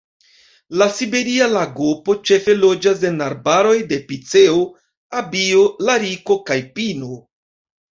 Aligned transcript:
La 0.81 0.87
Siberia 0.99 1.49
lagopo 1.51 2.15
ĉefe 2.31 2.57
loĝas 2.65 3.05
en 3.11 3.23
arbaroj 3.29 3.77
de 3.95 4.03
piceo, 4.11 4.59
abio, 5.23 5.65
lariko 5.89 6.43
kaj 6.53 6.63
pino. 6.81 7.17